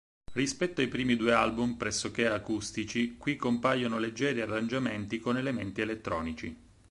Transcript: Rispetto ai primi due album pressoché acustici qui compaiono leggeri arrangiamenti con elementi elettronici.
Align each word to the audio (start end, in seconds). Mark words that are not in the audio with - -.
Rispetto 0.33 0.81
ai 0.81 0.87
primi 0.87 1.15
due 1.15 1.31
album 1.31 1.75
pressoché 1.75 2.25
acustici 2.27 3.17
qui 3.19 3.35
compaiono 3.35 3.99
leggeri 3.99 4.41
arrangiamenti 4.41 5.19
con 5.19 5.37
elementi 5.37 5.81
elettronici. 5.81 6.57